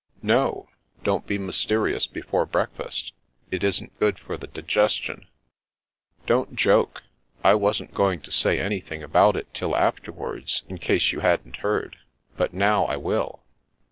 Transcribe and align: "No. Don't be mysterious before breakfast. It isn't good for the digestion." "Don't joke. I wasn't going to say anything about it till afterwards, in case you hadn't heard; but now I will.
"No. 0.35 0.67
Don't 1.03 1.27
be 1.27 1.37
mysterious 1.37 2.07
before 2.07 2.47
breakfast. 2.47 3.13
It 3.51 3.63
isn't 3.63 3.99
good 3.99 4.17
for 4.17 4.35
the 4.35 4.47
digestion." 4.47 5.27
"Don't 6.25 6.55
joke. 6.55 7.03
I 7.43 7.53
wasn't 7.53 7.93
going 7.93 8.21
to 8.21 8.31
say 8.31 8.57
anything 8.57 9.03
about 9.03 9.35
it 9.35 9.53
till 9.53 9.75
afterwards, 9.75 10.63
in 10.67 10.79
case 10.79 11.11
you 11.11 11.19
hadn't 11.19 11.57
heard; 11.57 11.97
but 12.35 12.51
now 12.51 12.85
I 12.85 12.97
will. 12.97 13.43